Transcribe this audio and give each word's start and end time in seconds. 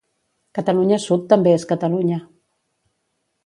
Catalunya 0.59 0.97
sud 1.03 1.29
també 1.35 1.53
és 1.59 1.67
Catalunya. 1.73 2.21